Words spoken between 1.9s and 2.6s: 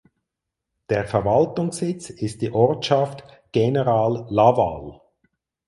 ist die